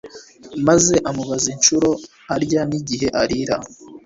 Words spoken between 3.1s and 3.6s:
arira